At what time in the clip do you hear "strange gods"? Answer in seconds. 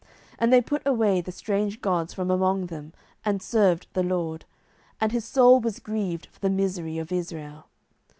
1.31-2.11